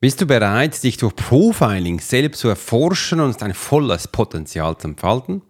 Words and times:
Bist 0.00 0.20
du 0.20 0.26
bereit, 0.26 0.80
dich 0.84 0.96
durch 0.96 1.16
Profiling 1.16 1.98
selbst 1.98 2.38
zu 2.38 2.48
erforschen 2.48 3.18
und 3.18 3.42
dein 3.42 3.52
volles 3.52 4.06
Potenzial 4.06 4.78
zu 4.78 4.86
entfalten? 4.86 5.42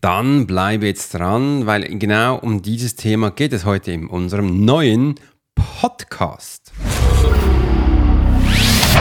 Dann 0.00 0.48
bleibe 0.48 0.86
jetzt 0.86 1.14
dran, 1.14 1.66
weil 1.66 1.82
genau 1.96 2.34
um 2.34 2.62
dieses 2.62 2.96
Thema 2.96 3.30
geht 3.30 3.52
es 3.52 3.64
heute 3.64 3.92
in 3.92 4.08
unserem 4.08 4.64
neuen 4.64 5.14
Podcast. 5.54 6.72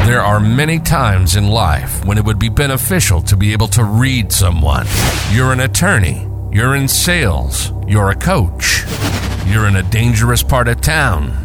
There 0.05 0.21
are 0.21 0.39
many 0.39 0.79
times 0.79 1.35
in 1.35 1.47
life 1.47 2.05
when 2.05 2.19
it 2.19 2.25
would 2.27 2.37
be 2.37 2.51
beneficial 2.51 3.23
to 3.23 3.35
be 3.35 3.55
able 3.55 3.67
to 3.69 3.81
read 3.81 4.31
someone. 4.31 4.85
You're 5.33 5.51
an 5.51 5.61
attorney, 5.61 6.27
you're 6.51 6.75
in 6.75 6.87
sales, 6.87 7.73
you're 7.87 8.11
a 8.11 8.15
coach, 8.15 8.85
you're 9.47 9.67
in 9.67 9.77
a 9.77 9.83
dangerous 9.89 10.43
part 10.43 10.67
of 10.67 10.79
town 10.81 11.44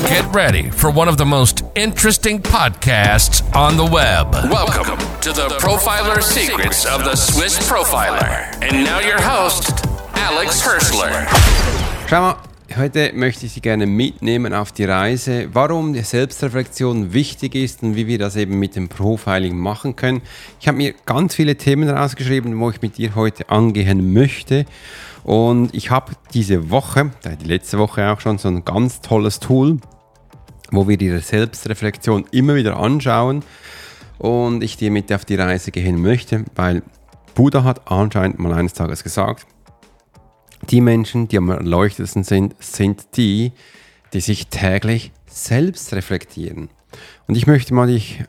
Get 0.00 0.24
ready 0.34 0.70
for 0.70 0.90
one 0.90 1.06
of 1.06 1.18
the 1.18 1.26
most 1.26 1.64
interesting 1.74 2.40
podcasts 2.40 3.42
on 3.54 3.76
the 3.76 3.84
web. 3.84 4.32
Welcome 4.50 4.96
to 5.20 5.34
the 5.34 5.48
Profiler 5.58 6.22
Secrets 6.22 6.86
of 6.86 7.04
the 7.04 7.14
Swiss 7.14 7.58
Profiler. 7.68 8.50
And 8.62 8.84
now 8.84 9.00
your 9.00 9.20
host, 9.20 9.84
Alex 10.14 10.62
Hirschler. 10.62 11.26
Schau 12.08 12.22
mal, 12.22 12.36
heute 12.74 13.12
möchte 13.12 13.44
ich 13.44 13.52
Sie 13.52 13.60
gerne 13.60 13.84
mitnehmen 13.84 14.54
auf 14.54 14.72
die 14.72 14.84
Reise, 14.84 15.50
warum 15.52 15.92
die 15.92 16.00
Selbstreflexion 16.00 17.12
wichtig 17.12 17.54
ist 17.54 17.82
und 17.82 17.94
wie 17.94 18.06
wir 18.06 18.18
das 18.18 18.36
eben 18.36 18.58
mit 18.58 18.76
dem 18.76 18.88
Profiling 18.88 19.58
machen 19.58 19.94
können. 19.94 20.22
Ich 20.58 20.68
habe 20.68 20.78
mir 20.78 20.94
ganz 21.04 21.34
viele 21.34 21.56
Themen 21.56 21.90
rausgeschrieben, 21.90 22.58
wo 22.58 22.70
ich 22.70 22.80
mit 22.80 22.96
dir 22.96 23.14
heute 23.14 23.50
angehen 23.50 24.14
möchte. 24.14 24.64
Und 25.24 25.72
ich 25.74 25.90
habe 25.90 26.12
diese 26.34 26.70
Woche, 26.70 27.10
die 27.40 27.46
letzte 27.46 27.78
Woche 27.78 28.10
auch 28.10 28.20
schon, 28.20 28.38
so 28.38 28.48
ein 28.48 28.64
ganz 28.64 29.00
tolles 29.00 29.38
Tool, 29.38 29.78
wo 30.72 30.88
wir 30.88 30.96
die 30.96 31.16
Selbstreflexion 31.16 32.24
immer 32.32 32.56
wieder 32.56 32.78
anschauen 32.78 33.44
und 34.18 34.64
ich 34.64 34.76
dir 34.76 34.90
mit 34.90 35.12
auf 35.12 35.24
die 35.24 35.36
Reise 35.36 35.70
gehen 35.70 36.00
möchte, 36.00 36.44
weil 36.56 36.82
Buddha 37.34 37.62
hat 37.62 37.90
anscheinend 37.90 38.38
mal 38.38 38.52
eines 38.52 38.72
Tages 38.72 39.04
gesagt, 39.04 39.46
die 40.70 40.80
Menschen, 40.80 41.28
die 41.28 41.38
am 41.38 41.50
erleuchtesten 41.50 42.24
sind, 42.24 42.54
sind 42.62 43.16
die, 43.16 43.52
die 44.12 44.20
sich 44.20 44.48
täglich 44.48 45.12
selbst 45.26 45.92
reflektieren. 45.92 46.68
Und 47.26 47.36
ich 47.36 47.46
möchte 47.46 47.74
mal 47.74 47.86
dich 47.86 48.22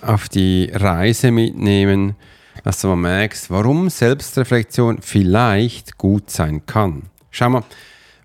auf 0.00 0.28
die 0.28 0.70
Reise 0.72 1.30
mitnehmen, 1.30 2.16
dass 2.64 2.80
du 2.80 2.88
mal 2.88 2.96
merkst, 2.96 3.50
warum 3.50 3.88
Selbstreflexion 3.88 5.00
vielleicht 5.00 5.96
gut 5.98 6.30
sein 6.30 6.66
kann. 6.66 7.04
Schau 7.30 7.48
mal, 7.48 7.64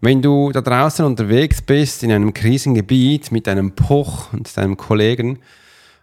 wenn 0.02 0.22
du 0.22 0.52
da 0.52 0.62
draußen 0.62 1.06
unterwegs 1.06 1.62
bist 1.62 2.04
in 2.04 2.12
einem 2.12 2.34
Krisengebiet 2.34 3.32
mit 3.32 3.48
deinem 3.48 3.72
Poch 3.72 4.32
und 4.34 4.56
deinem 4.56 4.78
Kollegen 4.78 5.40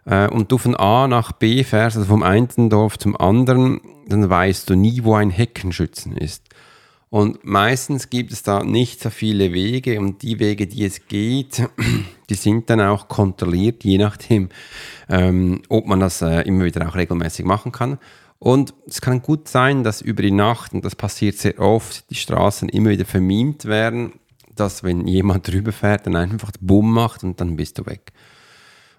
äh, 0.05 0.27
und 0.27 0.51
du 0.51 0.57
von 0.57 0.75
A 0.75 1.07
nach 1.07 1.31
B 1.31 1.63
fährst, 1.63 1.97
also 1.97 2.07
vom 2.07 2.23
einen 2.23 2.69
Dorf 2.69 2.97
zum 2.97 3.15
anderen, 3.15 3.81
dann 4.07 4.29
weißt 4.29 4.69
du 4.69 4.75
nie, 4.75 5.03
wo 5.03 5.15
ein 5.15 5.29
Heckenschützen 5.29 6.17
ist. 6.17 6.43
Und 7.09 7.45
meistens 7.45 8.09
gibt 8.09 8.33
es 8.33 8.43
da 8.43 8.63
nicht 8.63 9.01
so 9.01 9.09
viele 9.09 9.53
Wege 9.53 9.99
und 9.99 10.21
die 10.21 10.39
Wege, 10.39 10.67
die 10.67 10.83
es 10.83 11.07
geht, 11.07 11.65
die 12.29 12.33
sind 12.33 12.69
dann 12.69 12.81
auch 12.81 13.07
kontrolliert, 13.07 13.85
je 13.85 13.97
nachdem, 13.97 14.49
ähm, 15.07 15.61
ob 15.69 15.85
man 15.85 16.01
das 16.01 16.21
äh, 16.21 16.41
immer 16.41 16.65
wieder 16.65 16.89
auch 16.89 16.95
regelmäßig 16.95 17.45
machen 17.45 17.71
kann. 17.71 17.99
Und 18.39 18.73
es 18.87 19.01
kann 19.01 19.21
gut 19.21 19.47
sein, 19.47 19.83
dass 19.83 20.01
über 20.01 20.21
die 20.21 20.31
Nacht, 20.31 20.73
und 20.73 20.83
das 20.83 20.95
passiert 20.95 21.37
sehr 21.37 21.59
oft, 21.59 22.09
die 22.09 22.15
Straßen 22.15 22.69
immer 22.69 22.89
wieder 22.89 23.05
vermint 23.05 23.65
werden, 23.65 24.13
dass 24.55 24.83
wenn 24.83 25.07
jemand 25.07 25.47
drüber 25.51 25.71
fährt, 25.71 26.05
dann 26.05 26.15
einfach 26.15 26.51
Bumm 26.59 26.93
macht 26.93 27.23
und 27.23 27.39
dann 27.39 27.55
bist 27.55 27.77
du 27.77 27.85
weg. 27.85 28.11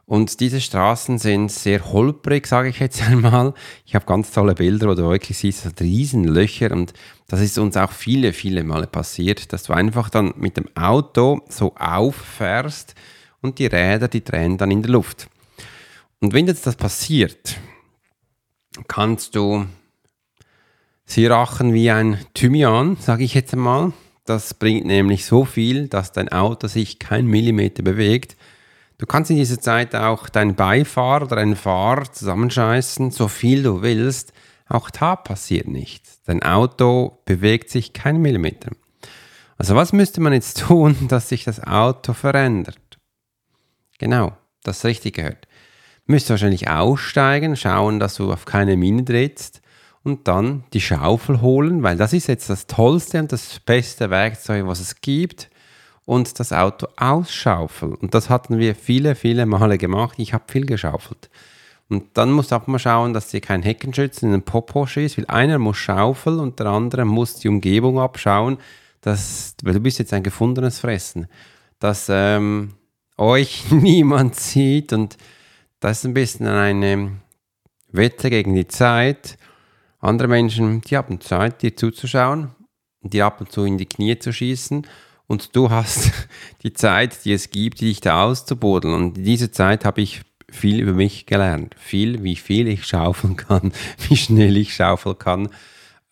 Und 0.06 0.38
diese 0.38 0.60
Straßen 0.60 1.18
sind 1.18 1.50
sehr 1.50 1.92
holprig, 1.92 2.46
sage 2.46 2.68
ich 2.68 2.78
jetzt 2.78 3.02
einmal. 3.08 3.54
Ich 3.84 3.94
habe 3.94 4.06
ganz 4.06 4.30
tolle 4.30 4.54
Bilder, 4.54 4.88
wo 4.88 4.94
du 4.94 5.08
wirklich 5.08 5.36
siehst, 5.36 5.80
Riesenlöcher 5.80 6.70
und 6.70 6.92
das 7.28 7.40
ist 7.40 7.58
uns 7.58 7.76
auch 7.76 7.90
viele, 7.90 8.32
viele 8.32 8.62
Male 8.62 8.86
passiert, 8.86 9.52
dass 9.52 9.64
du 9.64 9.72
einfach 9.72 10.08
dann 10.08 10.32
mit 10.36 10.56
dem 10.56 10.68
Auto 10.76 11.40
so 11.48 11.74
auffährst 11.74 12.94
und 13.42 13.58
die 13.58 13.66
Räder, 13.66 14.06
die 14.06 14.22
drehen 14.22 14.58
dann 14.58 14.70
in 14.70 14.82
der 14.82 14.92
Luft. 14.92 15.28
Und 16.20 16.32
wenn 16.32 16.46
jetzt 16.46 16.66
das 16.66 16.76
passiert, 16.76 17.58
kannst 18.84 19.34
du 19.34 19.66
sie 21.04 21.26
rachen 21.26 21.72
wie 21.72 21.90
ein 21.90 22.18
Thymian, 22.34 22.96
sage 23.00 23.24
ich 23.24 23.34
jetzt 23.34 23.52
einmal. 23.52 23.92
Das 24.24 24.54
bringt 24.54 24.86
nämlich 24.86 25.24
so 25.24 25.44
viel, 25.44 25.88
dass 25.88 26.12
dein 26.12 26.30
Auto 26.30 26.66
sich 26.66 26.98
kein 26.98 27.26
Millimeter 27.26 27.82
bewegt 27.82 28.36
Du 28.98 29.04
kannst 29.04 29.30
in 29.30 29.36
dieser 29.36 29.60
Zeit 29.60 29.94
auch 29.94 30.28
deinen 30.28 30.54
Beifahrer 30.54 31.26
oder 31.26 31.36
einen 31.36 31.56
Fahrer 31.56 32.10
zusammenscheißen, 32.10 33.10
so 33.10 33.28
viel 33.28 33.62
du 33.62 33.82
willst. 33.82 34.32
Auch 34.68 34.90
da 34.90 35.16
passiert 35.16 35.68
nichts. 35.68 36.22
Dein 36.24 36.42
Auto 36.42 37.18
bewegt 37.26 37.68
sich 37.68 37.92
kein 37.92 38.22
Millimeter. 38.22 38.70
Also 39.58 39.74
was 39.74 39.92
müsste 39.92 40.20
man 40.20 40.32
jetzt 40.32 40.60
tun, 40.66 41.08
dass 41.08 41.28
sich 41.28 41.44
das 41.44 41.62
Auto 41.62 42.14
verändert? 42.14 42.78
Genau, 43.98 44.36
das 44.62 44.84
richtig 44.84 45.16
gehört. 45.16 45.46
Müsst 46.06 46.30
wahrscheinlich 46.30 46.68
aussteigen, 46.68 47.56
schauen, 47.56 47.98
dass 47.98 48.14
du 48.14 48.32
auf 48.32 48.44
keine 48.44 48.76
Mine 48.76 49.04
trittst 49.04 49.60
und 50.04 50.28
dann 50.28 50.62
die 50.72 50.80
Schaufel 50.80 51.40
holen, 51.40 51.82
weil 51.82 51.96
das 51.96 52.12
ist 52.12 52.28
jetzt 52.28 52.48
das 52.48 52.68
tollste 52.68 53.18
und 53.18 53.32
das 53.32 53.58
beste 53.58 54.08
Werkzeug, 54.08 54.66
was 54.66 54.80
es 54.80 55.00
gibt 55.00 55.50
und 56.04 56.38
das 56.38 56.52
Auto 56.52 56.86
ausschaufeln. 56.96 57.94
Und 57.94 58.14
das 58.14 58.30
hatten 58.30 58.58
wir 58.58 58.76
viele, 58.76 59.16
viele 59.16 59.44
Male 59.46 59.78
gemacht. 59.78 60.14
Ich 60.18 60.32
habe 60.32 60.44
viel 60.46 60.64
geschaufelt. 60.64 61.28
Und 61.88 62.04
dann 62.14 62.32
musst 62.32 62.50
du 62.50 62.56
auch 62.56 62.66
mal 62.66 62.78
schauen, 62.78 63.12
dass 63.12 63.28
dir 63.28 63.40
kein 63.40 63.62
Heckenschützen 63.62 64.28
in 64.28 64.32
den 64.32 64.42
Popo 64.42 64.86
schießt, 64.86 65.18
weil 65.18 65.26
einer 65.26 65.58
muss 65.58 65.76
schaufeln 65.76 66.40
und 66.40 66.58
der 66.58 66.66
andere 66.66 67.04
muss 67.04 67.36
die 67.36 67.48
Umgebung 67.48 67.98
abschauen, 67.98 68.58
dass, 69.00 69.54
weil 69.62 69.74
du 69.74 69.80
bist 69.80 69.98
jetzt 69.98 70.12
ein 70.12 70.22
gefundenes 70.22 70.80
Fressen, 70.80 71.28
dass 71.78 72.06
ähm, 72.08 72.74
euch 73.16 73.64
niemand 73.70 74.34
sieht 74.36 74.92
und 74.92 75.16
das 75.80 75.98
ist 75.98 76.04
ein 76.04 76.14
bisschen 76.14 76.46
eine 76.46 77.20
Wette 77.92 78.30
gegen 78.30 78.54
die 78.54 78.68
Zeit. 78.68 79.36
Andere 80.00 80.28
Menschen, 80.28 80.80
die 80.82 80.96
haben 80.96 81.20
Zeit, 81.20 81.62
dir 81.62 81.76
zuzuschauen, 81.76 82.54
dir 83.02 83.26
ab 83.26 83.40
und 83.40 83.52
zu 83.52 83.64
in 83.64 83.78
die 83.78 83.86
Knie 83.86 84.18
zu 84.18 84.32
schießen 84.32 84.86
und 85.26 85.56
du 85.56 85.70
hast 85.70 86.12
die 86.62 86.72
Zeit, 86.72 87.24
die 87.24 87.32
es 87.32 87.50
gibt, 87.50 87.80
dich 87.80 88.00
da 88.00 88.24
auszubuddeln. 88.24 88.94
Und 88.94 89.18
in 89.18 89.24
dieser 89.24 89.52
Zeit 89.52 89.84
habe 89.84 90.00
ich 90.00 90.22
viel 90.48 90.80
über 90.80 90.92
mich 90.92 91.26
gelernt. 91.26 91.74
Viel, 91.78 92.22
wie 92.22 92.36
viel 92.36 92.68
ich 92.68 92.86
schaufeln 92.86 93.36
kann, 93.36 93.72
wie 94.08 94.16
schnell 94.16 94.56
ich 94.56 94.74
schaufeln 94.74 95.18
kann 95.18 95.48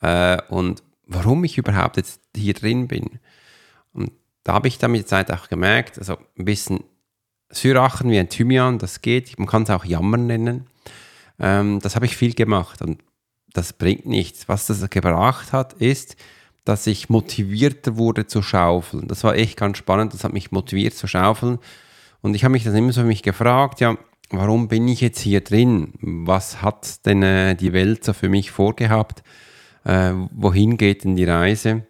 äh, 0.01 0.41
und 0.49 0.83
warum 1.07 1.45
ich 1.45 1.59
überhaupt 1.59 1.97
jetzt 1.97 2.21
hier 2.35 2.55
drin 2.55 2.89
bin. 2.89 3.21
Und 3.93 4.11
da 4.43 4.55
habe 4.55 4.69
ich 4.69 4.79
dann 4.79 4.93
mit 4.93 5.03
der 5.03 5.07
Zeit 5.07 5.31
auch 5.31 5.49
gemerkt, 5.49 5.99
also 5.99 6.17
ein 6.39 6.45
bisschen 6.45 6.85
Syrachen 7.55 8.11
wie 8.11 8.19
ein 8.19 8.29
Thymian, 8.29 8.79
das 8.79 9.01
geht. 9.01 9.39
Man 9.39 9.49
kann 9.49 9.63
es 9.63 9.71
auch 9.71 9.85
Jammern 9.85 10.27
nennen. 10.27 10.67
Ähm, 11.39 11.81
das 11.81 11.97
habe 11.97 12.07
ich 12.07 12.17
viel 12.17 12.35
gemacht 12.35 12.83
und 12.83 13.01
das 13.53 13.73
bringt 13.73 14.07
nichts. 14.07 14.49
Was 14.49 14.67
das 14.67 14.89
gebracht 14.91 15.53
hat, 15.53 15.75
ist, 15.75 16.17
dass 16.65 16.87
ich 16.87 17.09
motivierter 17.09 17.97
wurde 17.97 18.27
zu 18.27 18.43
schaufeln. 18.43 19.07
Das 19.09 19.25
war 19.25 19.37
echt 19.37 19.57
ganz 19.57 19.79
spannend, 19.79 20.15
das 20.15 20.25
hat 20.25 20.33
mich 20.33 20.51
motiviert 20.51 20.95
zu 20.95 21.07
schaufeln. 21.07 21.59
Und 22.23 22.35
ich 22.35 22.45
habe 22.45 22.53
mich 22.53 22.65
dann 22.65 22.75
immer 22.75 22.93
so 22.93 23.03
mich 23.03 23.23
gefragt, 23.23 23.81
ja, 23.81 23.97
warum 24.31 24.69
bin 24.69 24.89
ich 24.89 25.01
jetzt 25.01 25.21
hier 25.21 25.43
drin? 25.43 25.93
Was 26.01 26.63
hat 26.63 27.05
denn 27.07 27.23
äh, 27.23 27.55
die 27.55 27.73
Welt 27.73 28.05
so 28.05 28.13
für 28.13 28.29
mich 28.29 28.51
vorgehabt? 28.51 29.23
Äh, 29.85 30.13
wohin 30.33 30.79
geht 30.79 31.05
denn 31.05 31.17
die 31.17 31.25
Reise? 31.25 31.87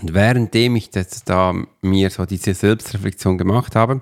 Und 0.00 0.14
währenddem 0.14 0.76
ich 0.76 0.88
das 0.88 1.24
da 1.24 1.54
mir 1.82 2.08
so 2.08 2.24
diese 2.24 2.54
Selbstreflexion 2.54 3.36
gemacht 3.36 3.76
habe, 3.76 4.00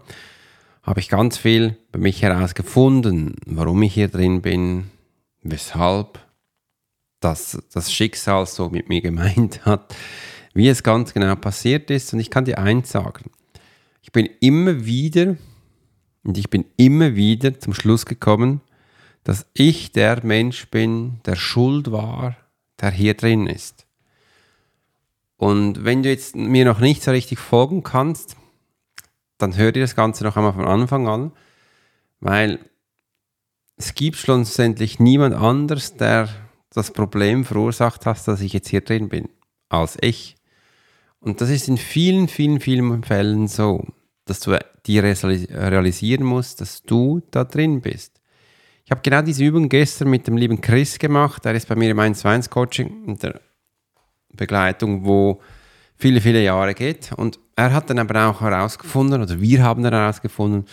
habe 0.83 1.01
ich 1.01 1.09
ganz 1.09 1.37
viel 1.37 1.77
bei 1.93 1.99
mich 1.99 2.23
herausgefunden, 2.23 3.37
warum 3.47 3.83
ich 3.83 3.95
hier 3.95 4.09
drin 4.09 4.43
bin, 4.43 4.91
weshalb, 5.43 6.19
dass 7.21 7.63
das 7.73 7.93
Schicksal 7.93 8.47
so 8.47 8.71
mit 8.71 8.89
mir 8.89 9.01
gemeint 9.01 9.65
hat, 9.65 9.95
wie 10.55 10.69
es 10.69 10.83
ganz 10.83 11.13
genau 11.13 11.37
passiert 11.37 11.91
ist. 11.91 12.13
Und 12.13 12.21
ich 12.21 12.31
kann 12.31 12.45
dir 12.45 12.59
eins 12.59 12.91
sagen. 12.91 13.31
Ich 14.03 14.13
bin 14.13 14.29
immer 14.41 14.85
wieder, 14.85 15.37
und 16.25 16.39
ich 16.39 16.51
bin 16.51 16.65
immer 16.77 17.15
wieder 17.15 17.59
zum 17.61 17.75
Schluss 17.75 18.07
gekommen, 18.07 18.61
dass 19.25 19.47
ich 19.53 19.93
der 19.93 20.25
Mensch 20.25 20.69
bin, 20.71 21.21
der 21.27 21.37
schuld 21.37 21.93
war, 21.93 22.37
der 22.81 22.91
hier 22.91 23.15
drin 23.15 23.47
ist. 23.47 23.87
Und 25.37 25.85
wenn 25.85 26.03
du 26.03 26.09
jetzt 26.09 26.37
mir 26.37 26.65
noch 26.65 26.81
nicht 26.81 27.03
so 27.03 27.11
richtig 27.11 27.39
folgen 27.39 27.83
kannst, 27.83 28.37
dann 29.43 29.57
hör 29.57 29.73
dir 29.73 29.83
das 29.83 29.97
Ganze 29.97 30.25
noch 30.25 30.37
einmal 30.37 30.53
von 30.53 30.67
Anfang 30.67 31.09
an, 31.09 31.33
weil 32.21 32.59
es 33.77 33.95
gibt 33.95 34.17
schlussendlich 34.17 35.01
niemand 35.01 35.35
anders, 35.35 35.97
der 35.97 36.29
das 36.71 36.93
Problem 36.93 37.45
verursacht 37.45 38.07
hat, 38.07 38.27
dass 38.29 38.41
ich 38.41 38.53
jetzt 38.53 38.69
hier 38.69 38.83
drin 38.83 39.09
bin, 39.09 39.29
als 39.69 39.97
ich. 40.01 40.37
Und 41.19 41.41
das 41.41 41.51
ist 41.51 41.69
in 41.69 41.79
vielen, 41.79 42.29
vielen, 42.29 42.61
vielen 42.61 43.03
Fällen 43.03 43.49
so, 43.49 43.87
dass 44.25 44.41
du 44.41 44.59
dir 44.87 45.03
realisieren 45.03 46.25
musst, 46.25 46.61
dass 46.61 46.83
du 46.83 47.23
da 47.31 47.45
drin 47.45 47.81
bist. 47.81 48.21
Ich 48.85 48.91
habe 48.91 49.03
genau 49.03 49.23
diese 49.23 49.45
Übung 49.45 49.69
gestern 49.69 50.11
mit 50.11 50.27
dem 50.27 50.37
lieben 50.37 50.61
Chris 50.61 50.99
gemacht. 50.99 51.47
Er 51.47 51.55
ist 51.55 51.69
bei 51.69 51.77
mir 51.77 51.91
im 51.91 51.99
1 51.99 52.25
1 52.25 52.51
Coaching 52.51 53.05
in 53.07 53.17
der 53.19 53.41
Begleitung, 54.33 55.05
wo 55.05 55.41
viele, 56.01 56.21
viele 56.21 56.43
Jahre 56.43 56.75
geht. 56.75 57.13
Und 57.13 57.39
er 57.55 57.73
hat 57.73 57.91
dann 57.91 57.99
aber 57.99 58.27
auch 58.27 58.41
herausgefunden, 58.41 59.23
oder 59.23 59.41
wir 59.41 59.63
haben 59.63 59.83
dann 59.83 59.93
herausgefunden, 59.93 60.65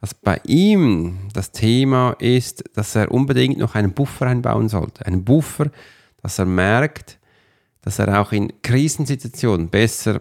dass 0.00 0.14
bei 0.14 0.40
ihm 0.46 1.18
das 1.32 1.50
Thema 1.52 2.12
ist, 2.18 2.64
dass 2.74 2.94
er 2.94 3.10
unbedingt 3.10 3.58
noch 3.58 3.74
einen 3.74 3.92
Buffer 3.92 4.26
einbauen 4.26 4.68
sollte. 4.68 5.04
Einen 5.04 5.24
Buffer, 5.24 5.70
dass 6.22 6.38
er 6.38 6.44
merkt, 6.44 7.18
dass 7.82 7.98
er 7.98 8.20
auch 8.20 8.32
in 8.32 8.52
Krisensituationen 8.62 9.68
besser 9.68 10.20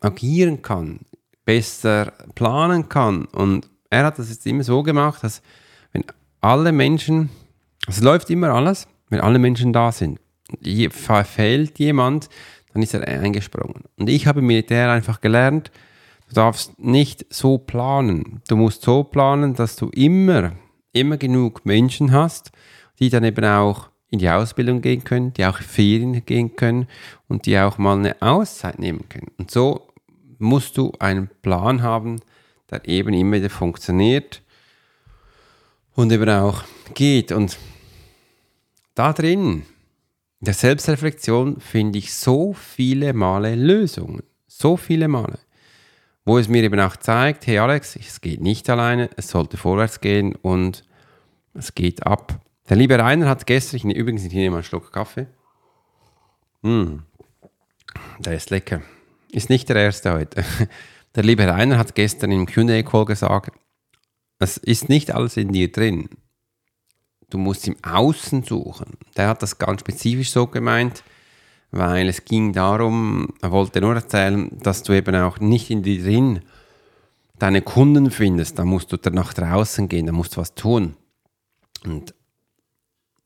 agieren 0.00 0.62
kann, 0.62 1.00
besser 1.44 2.12
planen 2.34 2.88
kann. 2.88 3.26
Und 3.26 3.68
er 3.90 4.04
hat 4.04 4.18
das 4.18 4.30
jetzt 4.30 4.46
immer 4.46 4.64
so 4.64 4.82
gemacht, 4.82 5.22
dass 5.22 5.42
wenn 5.92 6.04
alle 6.40 6.72
Menschen, 6.72 7.30
es 7.88 8.00
läuft 8.00 8.30
immer 8.30 8.50
alles, 8.50 8.86
wenn 9.08 9.20
alle 9.20 9.38
Menschen 9.38 9.72
da 9.72 9.92
sind, 9.92 10.20
verfällt 10.90 11.78
jemand, 11.78 12.28
dann 12.76 12.82
ist 12.82 12.92
er 12.92 13.08
eingesprungen. 13.08 13.84
Und 13.96 14.10
ich 14.10 14.26
habe 14.26 14.40
im 14.40 14.46
Militär 14.46 14.90
einfach 14.90 15.22
gelernt, 15.22 15.70
du 16.28 16.34
darfst 16.34 16.78
nicht 16.78 17.24
so 17.32 17.56
planen. 17.56 18.42
Du 18.48 18.56
musst 18.56 18.82
so 18.82 19.02
planen, 19.02 19.54
dass 19.54 19.76
du 19.76 19.88
immer, 19.88 20.52
immer 20.92 21.16
genug 21.16 21.64
Menschen 21.64 22.12
hast, 22.12 22.52
die 22.98 23.08
dann 23.08 23.24
eben 23.24 23.46
auch 23.46 23.88
in 24.10 24.18
die 24.18 24.28
Ausbildung 24.28 24.82
gehen 24.82 25.04
können, 25.04 25.32
die 25.32 25.46
auch 25.46 25.56
Ferien 25.58 26.26
gehen 26.26 26.54
können 26.54 26.86
und 27.28 27.46
die 27.46 27.58
auch 27.58 27.78
mal 27.78 27.96
eine 27.96 28.20
Auszeit 28.20 28.78
nehmen 28.78 29.08
können. 29.08 29.30
Und 29.38 29.50
so 29.50 29.88
musst 30.38 30.76
du 30.76 30.92
einen 30.98 31.30
Plan 31.40 31.82
haben, 31.82 32.20
der 32.70 32.86
eben 32.86 33.14
immer 33.14 33.36
wieder 33.36 33.48
funktioniert 33.48 34.42
und 35.94 36.12
eben 36.12 36.28
auch 36.28 36.62
geht. 36.92 37.32
Und 37.32 37.56
da 38.94 39.14
drin, 39.14 39.62
in 39.62 39.75
der 40.46 40.54
Selbstreflexion, 40.54 41.60
finde 41.60 41.98
ich 41.98 42.14
so 42.14 42.52
viele 42.52 43.12
Male 43.12 43.54
Lösungen. 43.54 44.22
So 44.46 44.76
viele 44.76 45.08
Male. 45.08 45.38
Wo 46.24 46.38
es 46.38 46.48
mir 46.48 46.62
eben 46.62 46.80
auch 46.80 46.96
zeigt, 46.96 47.46
hey 47.46 47.58
Alex, 47.58 47.96
es 47.96 48.20
geht 48.20 48.40
nicht 48.40 48.68
alleine, 48.70 49.10
es 49.16 49.28
sollte 49.28 49.56
vorwärts 49.56 50.00
gehen 50.00 50.34
und 50.34 50.84
es 51.54 51.74
geht 51.74 52.06
ab. 52.06 52.40
Der 52.68 52.76
liebe 52.76 52.98
Rainer 52.98 53.28
hat 53.28 53.46
gestern, 53.46 53.90
übrigens, 53.90 54.24
ich 54.24 54.32
nehme 54.32 54.56
einen 54.56 54.64
Schluck 54.64 54.92
Kaffee. 54.92 55.26
Mm, 56.62 56.98
der 58.18 58.34
ist 58.34 58.50
lecker. 58.50 58.82
Ist 59.30 59.50
nicht 59.50 59.68
der 59.68 59.76
erste 59.76 60.12
heute. 60.12 60.44
Der 61.14 61.24
liebe 61.24 61.48
Rainer 61.48 61.78
hat 61.78 61.94
gestern 61.94 62.30
im 62.30 62.44
Q&A-Call 62.44 63.06
gesagt, 63.06 63.50
es 64.38 64.58
ist 64.58 64.90
nicht 64.90 65.14
alles 65.14 65.38
in 65.38 65.50
dir 65.50 65.72
drin. 65.72 66.10
Du 67.30 67.38
musst 67.38 67.66
im 67.66 67.76
Außen 67.82 68.44
suchen. 68.44 68.86
Der 69.16 69.28
hat 69.28 69.42
das 69.42 69.58
ganz 69.58 69.80
spezifisch 69.80 70.30
so 70.30 70.46
gemeint, 70.46 71.02
weil 71.70 72.08
es 72.08 72.24
ging 72.24 72.52
darum, 72.52 73.34
er 73.42 73.50
wollte 73.50 73.80
nur 73.80 73.94
erzählen, 73.94 74.50
dass 74.60 74.82
du 74.82 74.92
eben 74.92 75.14
auch 75.16 75.40
nicht 75.40 75.70
in 75.70 75.82
dir 75.82 76.02
drin 76.02 76.40
deine 77.38 77.62
Kunden 77.62 78.10
findest. 78.10 78.58
Da 78.58 78.64
musst 78.64 78.92
du 78.92 78.98
nach 79.10 79.34
draußen 79.34 79.88
gehen, 79.88 80.06
da 80.06 80.12
musst 80.12 80.36
du 80.36 80.40
was 80.40 80.54
tun. 80.54 80.96
Und 81.84 82.14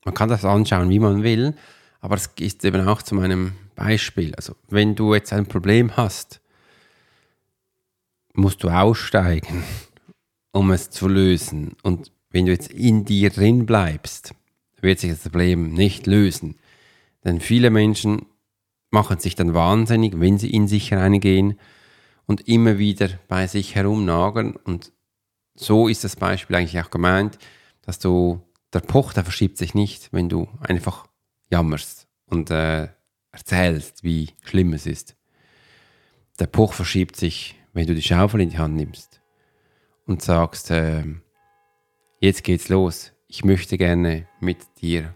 man 0.05 0.15
kann 0.15 0.29
das 0.29 0.45
anschauen, 0.45 0.89
wie 0.91 0.99
man 0.99 1.23
will, 1.23 1.55
aber 2.01 2.17
es 2.17 2.31
ist 2.39 2.65
eben 2.65 2.87
auch 2.89 3.03
zu 3.03 3.15
meinem 3.15 3.53
Beispiel. 3.75 4.35
Also, 4.35 4.57
wenn 4.69 4.95
du 4.95 5.15
jetzt 5.15 5.33
ein 5.33 5.47
Problem 5.47 5.97
hast, 5.97 6.41
musst 8.33 8.63
du 8.63 8.71
aussteigen, 8.71 9.63
um 10.53 10.71
es 10.71 10.91
zu 10.91 11.07
lösen. 11.07 11.77
Und 11.83 12.11
wenn 12.31 12.47
du 12.47 12.53
jetzt 12.53 12.71
in 12.71 13.05
dir 13.05 13.31
drin 13.31 13.67
bleibst, 13.67 14.35
wird 14.81 15.01
sich 15.01 15.11
das 15.11 15.21
Problem 15.23 15.73
nicht 15.73 16.07
lösen. 16.07 16.57
Denn 17.25 17.41
viele 17.41 17.71
Menschen 17.71 18.27
machen 18.91 19.19
sich 19.19 19.35
dann 19.35 19.55
wahnsinnig, 19.55 20.19
wenn 20.19 20.39
sie 20.39 20.51
in 20.51 20.69
sich 20.69 20.93
reingehen 20.93 21.59
und 22.27 22.49
immer 22.49 22.79
wieder 22.79 23.09
bei 23.29 23.47
sich 23.47 23.75
herumnageln. 23.75 24.57
Und 24.57 24.93
so 25.55 25.89
ist 25.89 26.05
das 26.05 26.17
Beispiel 26.17 26.57
eigentlich 26.57 26.81
auch 26.81 26.91
gemeint, 26.91 27.39
dass 27.83 27.99
du 27.99 28.41
der 28.73 28.81
Poch, 28.81 29.13
der 29.13 29.25
verschiebt 29.25 29.59
sich 29.59 29.75
nicht, 29.75 30.13
wenn 30.13 30.29
du 30.29 30.49
einfach 30.61 31.07
jammerst 31.51 32.07
und 32.27 32.51
äh, 32.51 32.89
erzählst, 33.33 34.05
wie 34.05 34.31
schlimm 34.43 34.73
es 34.73 34.87
ist. 34.87 35.17
Der 36.39 36.47
Poch 36.47 36.73
verschiebt 36.73 37.17
sich, 37.17 37.57
wenn 37.73 37.87
du 37.87 37.95
die 37.95 38.03
Schaufel 38.03 38.41
in 38.41 38.51
die 38.51 38.59
Hand 38.59 38.77
nimmst 38.77 39.21
und 40.07 40.23
sagst, 40.23 40.71
äh, 40.71 41.05
jetzt 42.21 42.45
geht's 42.45 42.69
los, 42.69 43.13
ich 43.27 43.45
möchte 43.45 43.79
gerne 43.79 44.29
mit 44.41 44.59
dir 44.81 45.15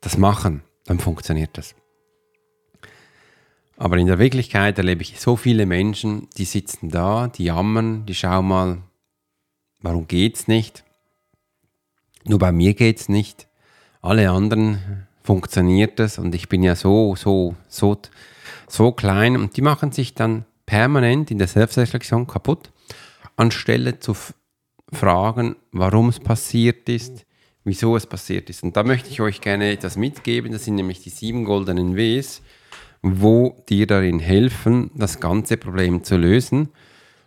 das 0.00 0.18
machen, 0.18 0.62
dann 0.84 1.00
funktioniert 1.00 1.58
das. 1.58 1.74
Aber 3.76 3.96
in 3.98 4.06
der 4.06 4.18
Wirklichkeit 4.18 4.78
erlebe 4.78 5.02
ich 5.02 5.20
so 5.20 5.36
viele 5.36 5.66
Menschen, 5.66 6.28
die 6.36 6.44
sitzen 6.44 6.88
da, 6.90 7.28
die 7.28 7.44
jammern, 7.44 8.06
die 8.06 8.14
schauen 8.14 8.48
mal, 8.48 8.82
warum 9.80 10.06
geht's 10.06 10.48
nicht? 10.48 10.84
Nur 12.24 12.38
bei 12.38 12.52
mir 12.52 12.74
geht 12.74 13.00
es 13.00 13.08
nicht. 13.08 13.48
Alle 14.00 14.30
anderen 14.30 15.06
funktioniert 15.22 16.00
es 16.00 16.18
und 16.18 16.34
ich 16.34 16.48
bin 16.48 16.62
ja 16.62 16.76
so, 16.76 17.16
so, 17.16 17.54
so, 17.68 17.98
so 18.68 18.92
klein 18.92 19.36
und 19.36 19.56
die 19.56 19.62
machen 19.62 19.92
sich 19.92 20.14
dann 20.14 20.46
permanent 20.64 21.30
in 21.30 21.38
der 21.38 21.48
Selbstreflexion 21.48 22.26
kaputt, 22.26 22.72
anstelle 23.36 23.98
zu 23.98 24.16
fragen, 24.92 25.56
warum 25.72 26.08
es 26.08 26.20
passiert 26.20 26.88
ist, 26.88 27.26
wieso 27.64 27.96
es 27.96 28.06
passiert 28.06 28.48
ist. 28.50 28.62
Und 28.62 28.76
da 28.76 28.84
möchte 28.84 29.10
ich 29.10 29.20
euch 29.20 29.40
gerne 29.40 29.70
etwas 29.70 29.96
mitgeben, 29.96 30.52
das 30.52 30.64
sind 30.64 30.76
nämlich 30.76 31.02
die 31.02 31.10
sieben 31.10 31.44
goldenen 31.44 31.96
Ws, 31.96 32.42
wo 33.02 33.56
dir 33.68 33.86
darin 33.86 34.18
helfen, 34.18 34.90
das 34.94 35.20
ganze 35.20 35.56
Problem 35.56 36.04
zu 36.04 36.16
lösen. 36.16 36.70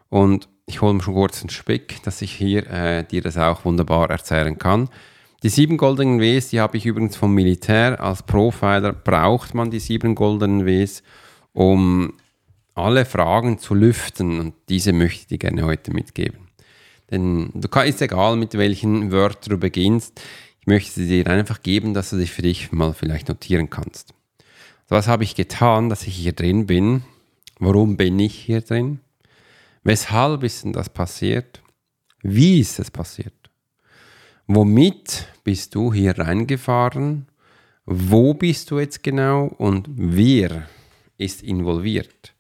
Und 0.10 0.50
ich 0.66 0.82
hole 0.82 0.94
mir 0.94 1.02
schon 1.02 1.14
kurz 1.14 1.42
einen 1.42 1.50
Speck, 1.50 2.02
dass 2.04 2.22
ich 2.22 2.32
hier 2.32 2.68
äh, 2.70 3.04
dir 3.04 3.22
das 3.22 3.38
auch 3.38 3.66
wunderbar 3.66 4.10
erzählen 4.10 4.58
kann. 4.58 4.90
Die 5.42 5.50
sieben 5.50 5.78
goldenen 5.78 6.20
Ws, 6.20 6.50
die 6.50 6.60
habe 6.60 6.78
ich 6.78 6.86
übrigens 6.86 7.16
vom 7.16 7.34
Militär. 7.34 8.02
Als 8.02 8.24
Profiler 8.24 8.94
braucht 8.94 9.54
man 9.54 9.72
die 9.72 9.80
sieben 9.80 10.16
goldenen 10.16 10.66
Ws, 10.66 11.02
um 11.54 12.14
alle 12.76 13.06
Fragen 13.06 13.58
zu 13.58 13.74
lüften. 13.74 14.40
Und 14.40 14.54
diese 14.68 14.92
möchte 14.94 15.22
ich 15.22 15.28
dir 15.28 15.38
gerne 15.38 15.66
heute 15.66 15.92
mitgeben. 15.92 16.49
Denn 17.12 17.52
du 17.54 17.68
kannst, 17.68 17.90
ist 17.90 18.02
egal, 18.02 18.36
mit 18.36 18.54
welchen 18.54 19.12
Wörtern 19.12 19.52
du 19.52 19.58
beginnst. 19.58 20.22
Ich 20.62 20.68
möchte 20.68 20.92
sie 20.92 21.08
dir 21.08 21.28
einfach 21.28 21.64
geben, 21.64 21.94
dass 21.94 22.12
du 22.12 22.18
dich 22.18 22.32
für 22.32 22.42
dich 22.42 22.72
mal 22.72 22.94
vielleicht 22.94 23.30
notieren 23.30 23.70
kannst. 23.70 24.14
Was 24.88 25.08
habe 25.08 25.24
ich 25.24 25.36
getan, 25.36 25.90
dass 25.90 26.08
ich 26.08 26.16
hier 26.16 26.34
drin 26.34 26.66
bin? 26.66 27.04
Warum 27.60 27.98
bin 27.98 28.20
ich 28.20 28.36
hier 28.36 28.62
drin? 28.62 29.00
Weshalb 29.84 30.44
ist 30.44 30.64
denn 30.64 30.74
das 30.74 30.90
passiert? 30.90 31.62
Wie 32.22 32.60
ist 32.60 32.80
es 32.80 32.92
passiert? 32.92 33.34
Womit 34.48 35.28
bist 35.44 35.76
du 35.76 35.94
hier 35.94 36.18
reingefahren? 36.18 37.28
Wo 37.86 38.34
bist 38.34 38.72
du 38.72 38.80
jetzt 38.80 39.04
genau 39.04 39.46
und 39.46 39.88
wer 39.90 40.68
ist 41.18 41.44
involviert? 41.44 42.34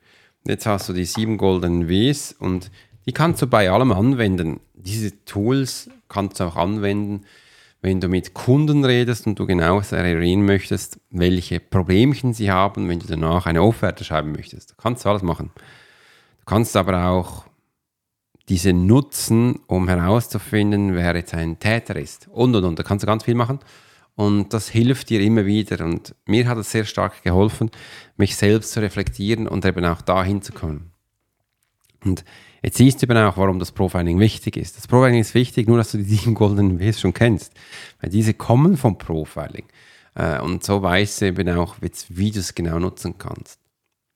Jetzt 0.47 0.65
hast 0.65 0.89
du 0.89 0.93
die 0.93 1.05
sieben 1.05 1.38
goldenen 1.38 1.88
Ws 1.88 2.33
und 2.33 2.71
die 3.09 3.13
kannst 3.13 3.41
du 3.41 3.47
bei 3.47 3.69
allem 3.69 3.91
anwenden. 3.91 4.59
Diese 4.73 5.25
Tools 5.25 5.89
kannst 6.07 6.39
du 6.39 6.45
auch 6.45 6.55
anwenden, 6.55 7.25
wenn 7.81 7.99
du 7.99 8.07
mit 8.07 8.33
Kunden 8.33 8.85
redest 8.85 9.25
und 9.25 9.39
du 9.39 9.45
genau 9.45 9.79
erinnern 9.79 10.45
möchtest, 10.45 10.99
welche 11.09 11.59
Problemchen 11.59 12.33
sie 12.33 12.51
haben, 12.51 12.87
wenn 12.87 12.99
du 12.99 13.07
danach 13.07 13.45
eine 13.45 13.63
Offerte 13.63 14.03
schreiben 14.03 14.31
möchtest. 14.31 14.71
Du 14.71 14.75
kannst 14.75 15.05
alles 15.05 15.23
machen 15.23 15.51
kannst 16.49 16.75
aber 16.75 17.05
auch 17.05 17.45
diese 18.47 18.73
nutzen, 18.73 19.59
um 19.67 19.87
herauszufinden, 19.87 20.95
wer 20.95 21.15
jetzt 21.15 21.35
ein 21.35 21.59
Täter 21.59 21.95
ist. 21.95 22.27
Und, 22.29 22.55
und, 22.55 22.63
und. 22.63 22.79
Da 22.79 22.81
kannst 22.81 23.03
du 23.03 23.07
ganz 23.07 23.23
viel 23.23 23.35
machen. 23.35 23.59
Und 24.15 24.51
das 24.51 24.67
hilft 24.67 25.11
dir 25.11 25.21
immer 25.21 25.45
wieder. 25.45 25.85
Und 25.85 26.15
mir 26.25 26.47
hat 26.47 26.57
es 26.57 26.71
sehr 26.71 26.85
stark 26.85 27.21
geholfen, 27.21 27.69
mich 28.17 28.35
selbst 28.35 28.71
zu 28.71 28.81
reflektieren 28.81 29.47
und 29.47 29.63
eben 29.63 29.85
auch 29.85 30.01
dahin 30.01 30.41
zu 30.41 30.51
kommen. 30.51 30.88
Und 32.03 32.24
Jetzt 32.62 32.77
siehst 32.77 33.01
du 33.01 33.06
eben 33.06 33.18
auch, 33.18 33.38
warum 33.38 33.60
das 33.60 33.72
Profiling 33.72 34.20
wichtig 34.20 34.58
ist. 34.58 34.75
Das 34.77 34.88
Profiling 34.88 35.20
ist 35.20 35.34
wichtig, 35.34 35.68
nur 35.68 35.77
dass 35.77 35.91
du 35.91 35.98
die 35.98 36.03
sieben 36.03 36.36
goldenen 36.36 36.79
Ws 36.79 37.00
schon 37.00 37.13
kennst. 37.13 37.53
Weil 38.01 38.10
diese 38.10 38.34
kommen 38.34 38.75
vom 38.75 38.98
Profiling. 38.98 39.65
Äh, 40.15 40.41
und 40.41 40.63
so 40.63 40.82
weißt 40.82 41.22
du 41.22 41.27
eben 41.27 41.50
auch, 41.58 41.77
wie 41.82 42.32
du 42.32 42.39
es 42.39 42.56
genau 42.56 42.79
nutzen 42.79 43.18
kannst. 43.18 43.60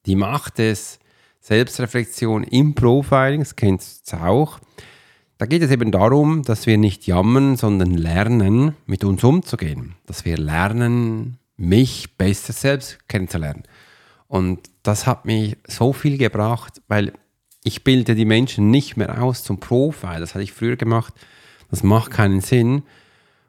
Die 0.05 0.15
Macht 0.15 0.57
des 0.57 0.99
Selbstreflexion 1.39 2.43
im 2.43 2.75
Profiling, 2.75 3.39
das 3.39 3.55
kennst 3.55 4.11
du 4.11 4.17
auch. 4.17 4.59
Da 5.37 5.45
geht 5.45 5.61
es 5.61 5.71
eben 5.71 5.91
darum, 5.91 6.43
dass 6.43 6.67
wir 6.67 6.77
nicht 6.77 7.07
jammern, 7.07 7.55
sondern 7.55 7.91
lernen, 7.91 8.75
mit 8.85 9.03
uns 9.03 9.23
umzugehen. 9.23 9.95
Dass 10.05 10.25
wir 10.25 10.37
lernen, 10.37 11.37
mich 11.55 12.17
besser 12.17 12.53
selbst 12.53 13.07
kennenzulernen. 13.07 13.63
Und 14.27 14.69
das 14.83 15.05
hat 15.05 15.25
mir 15.25 15.55
so 15.67 15.93
viel 15.93 16.17
gebracht, 16.17 16.81
weil 16.87 17.13
ich 17.63 17.83
bilde 17.83 18.15
die 18.15 18.25
Menschen 18.25 18.71
nicht 18.71 18.97
mehr 18.97 19.21
aus 19.21 19.43
zum 19.43 19.59
Profil. 19.59 20.19
Das 20.19 20.35
hatte 20.35 20.43
ich 20.43 20.53
früher 20.53 20.75
gemacht. 20.75 21.13
Das 21.69 21.83
macht 21.83 22.11
keinen 22.11 22.41
Sinn. 22.41 22.83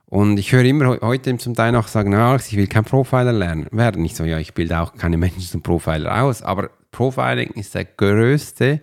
Und 0.06 0.38
ich 0.38 0.52
höre 0.52 0.64
immer 0.64 1.00
heute 1.00 1.37
zum 1.38 1.54
Teil 1.54 1.73
noch 1.73 1.88
sagen, 1.88 2.11
na, 2.11 2.37
ich 2.37 2.56
will 2.56 2.68
kein 2.68 2.85
Profiler 2.85 3.33
lernen 3.33 3.66
werden. 3.73 4.02
Nicht 4.02 4.16
so, 4.16 4.25
ja, 4.25 4.38
ich 4.38 4.54
bilde 4.54 4.80
auch 4.80 4.94
keine 4.94 5.16
Menschen 5.16 5.40
zum 5.40 5.62
Profiler 5.62 6.23
aus. 6.23 6.42
Aber 6.42 6.71
Profiling 6.92 7.50
ist 7.50 7.75
der 7.75 7.85
größte 7.85 8.80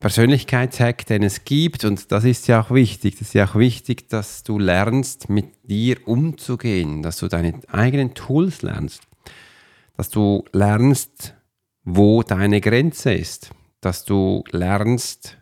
Persönlichkeitshack, 0.00 1.06
den 1.06 1.22
es 1.22 1.44
gibt. 1.44 1.84
Und 1.84 2.10
das 2.10 2.24
ist 2.24 2.48
ja 2.48 2.60
auch 2.60 2.72
wichtig. 2.72 3.18
Das 3.18 3.28
ist 3.28 3.34
ja 3.34 3.46
auch 3.46 3.54
wichtig, 3.54 4.08
dass 4.08 4.42
du 4.42 4.58
lernst, 4.58 5.28
mit 5.28 5.46
dir 5.62 5.98
umzugehen, 6.06 7.02
dass 7.02 7.18
du 7.18 7.28
deine 7.28 7.60
eigenen 7.70 8.14
Tools 8.14 8.62
lernst, 8.62 9.02
dass 9.96 10.10
du 10.10 10.44
lernst, 10.52 11.34
wo 11.84 12.24
deine 12.24 12.60
Grenze 12.60 13.14
ist, 13.14 13.50
dass 13.86 14.04
du 14.04 14.42
lernst, 14.50 15.38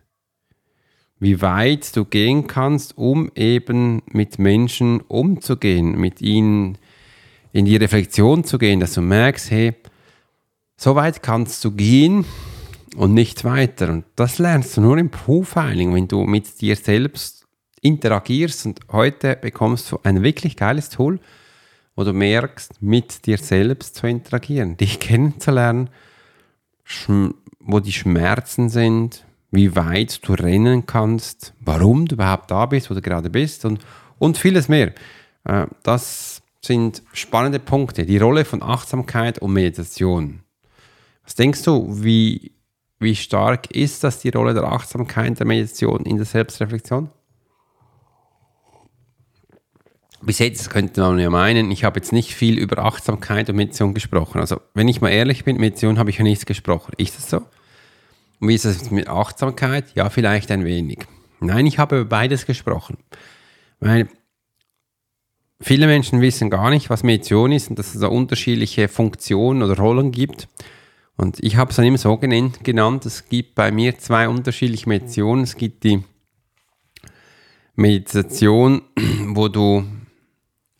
wie 1.17 1.41
weit 1.41 1.95
du 1.95 2.05
gehen 2.05 2.45
kannst, 2.45 2.95
um 2.95 3.31
eben 3.33 4.03
mit 4.11 4.37
Menschen 4.37 5.01
umzugehen, 5.01 5.99
mit 5.99 6.21
ihnen 6.21 6.77
in 7.53 7.65
die 7.65 7.77
Reflexion 7.77 8.43
zu 8.43 8.59
gehen, 8.59 8.79
dass 8.79 8.93
du 8.93 9.01
merkst, 9.01 9.49
hey, 9.49 9.73
so 10.77 10.93
weit 10.93 11.23
kannst 11.23 11.65
du 11.65 11.71
gehen 11.71 12.23
und 12.95 13.15
nicht 13.15 13.45
weiter. 13.45 13.89
Und 13.89 14.05
das 14.15 14.37
lernst 14.37 14.77
du 14.77 14.81
nur 14.81 14.99
im 14.99 15.09
Profiling, 15.09 15.95
wenn 15.95 16.07
du 16.07 16.21
mit 16.25 16.61
dir 16.61 16.75
selbst 16.75 17.47
interagierst. 17.81 18.67
Und 18.67 18.79
heute 18.91 19.37
bekommst 19.37 19.91
du 19.91 19.99
ein 20.03 20.21
wirklich 20.21 20.55
geiles 20.55 20.89
Tool, 20.89 21.19
wo 21.95 22.03
du 22.03 22.13
merkst, 22.13 22.79
mit 22.79 23.25
dir 23.25 23.39
selbst 23.39 23.95
zu 23.95 24.05
interagieren, 24.05 24.77
dich 24.77 24.99
kennenzulernen, 24.99 25.89
wo 27.65 27.79
die 27.79 27.91
Schmerzen 27.91 28.69
sind, 28.69 29.25
wie 29.51 29.75
weit 29.75 30.27
du 30.27 30.33
rennen 30.33 30.85
kannst, 30.85 31.53
warum 31.59 32.07
du 32.07 32.15
überhaupt 32.15 32.51
da 32.51 32.65
bist, 32.65 32.89
wo 32.89 32.93
du 32.93 33.01
gerade 33.01 33.29
bist 33.29 33.65
und, 33.65 33.79
und 34.19 34.37
vieles 34.37 34.69
mehr. 34.69 34.93
Äh, 35.45 35.67
das 35.83 36.41
sind 36.61 37.03
spannende 37.13 37.59
Punkte. 37.59 38.05
Die 38.05 38.17
Rolle 38.17 38.45
von 38.45 38.61
Achtsamkeit 38.61 39.39
und 39.39 39.53
Meditation. 39.53 40.41
Was 41.23 41.35
denkst 41.35 41.63
du, 41.63 42.03
wie, 42.03 42.53
wie 42.99 43.15
stark 43.15 43.71
ist 43.71 44.03
das 44.03 44.19
die 44.19 44.29
Rolle 44.29 44.53
der 44.53 44.65
Achtsamkeit 44.65 45.39
der 45.39 45.47
Meditation 45.47 46.05
in 46.05 46.17
der 46.17 46.25
Selbstreflexion? 46.25 47.09
Bis 50.25 50.39
jetzt 50.39 50.71
könnte 50.71 51.01
man 51.01 51.19
ja 51.19 51.29
meinen, 51.29 51.69
ich 51.69 51.83
habe 51.83 51.99
jetzt 51.99 52.11
nicht 52.11 52.33
viel 52.33 52.57
über 52.57 52.79
Achtsamkeit 52.83 53.47
und 53.49 53.57
Meditation 53.57 53.93
gesprochen. 53.93 54.39
Also, 54.39 54.59
wenn 54.73 54.87
ich 54.87 54.99
mal 54.99 55.09
ehrlich 55.09 55.43
bin, 55.43 55.57
Meditation 55.57 55.99
habe 55.99 56.09
ich 56.09 56.17
ja 56.17 56.23
nichts 56.23 56.47
gesprochen. 56.47 56.93
Ist 56.97 57.17
das 57.17 57.29
so? 57.29 57.37
Und 58.39 58.49
wie 58.49 58.55
ist 58.55 58.65
es 58.65 58.89
mit 58.89 59.07
Achtsamkeit? 59.07 59.85
Ja, 59.93 60.09
vielleicht 60.09 60.49
ein 60.51 60.65
wenig. 60.65 61.05
Nein, 61.39 61.67
ich 61.67 61.77
habe 61.77 61.99
über 61.99 62.09
beides 62.09 62.47
gesprochen. 62.47 62.97
Weil 63.79 64.09
viele 65.61 65.85
Menschen 65.85 66.21
wissen 66.21 66.49
gar 66.49 66.71
nicht, 66.71 66.89
was 66.89 67.03
Meditation 67.03 67.51
ist 67.51 67.69
und 67.69 67.77
dass 67.77 67.93
es 67.93 68.01
da 68.01 68.07
unterschiedliche 68.07 68.87
Funktionen 68.87 69.61
oder 69.61 69.77
Rollen 69.77 70.11
gibt. 70.11 70.47
Und 71.17 71.41
ich 71.43 71.55
habe 71.55 71.69
es 71.69 71.77
dann 71.77 71.85
immer 71.85 71.97
so 71.97 72.17
genannt, 72.17 73.05
es 73.05 73.29
gibt 73.29 73.55
bei 73.55 73.71
mir 73.71 73.97
zwei 73.99 74.27
unterschiedliche 74.27 74.89
Meditationen. 74.89 75.43
Es 75.43 75.55
gibt 75.55 75.83
die 75.83 76.03
Meditation, 77.75 78.81
wo 79.27 79.47
du 79.47 79.85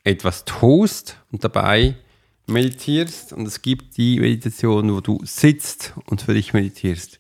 etwas 0.06 0.46
tust 0.46 1.18
und 1.32 1.44
dabei 1.44 1.96
meditierst. 2.48 3.34
Und 3.34 3.46
es 3.48 3.62
gibt 3.62 3.98
die 3.98 4.20
Meditation, 4.20 4.94
wo 4.94 5.02
du 5.02 5.20
sitzt 5.24 5.94
und 6.06 6.22
für 6.22 6.34
dich 6.34 6.54
meditierst. 6.54 7.20